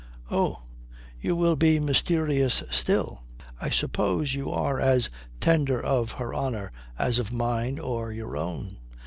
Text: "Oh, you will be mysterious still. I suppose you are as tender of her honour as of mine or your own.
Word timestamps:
"Oh, 0.31 0.63
you 1.19 1.35
will 1.35 1.55
be 1.55 1.77
mysterious 1.79 2.63
still. 2.71 3.21
I 3.61 3.69
suppose 3.69 4.33
you 4.33 4.49
are 4.49 4.79
as 4.79 5.11
tender 5.39 5.79
of 5.79 6.13
her 6.13 6.33
honour 6.33 6.71
as 6.97 7.19
of 7.19 7.31
mine 7.31 7.77
or 7.77 8.11
your 8.11 8.35
own. 8.35 8.77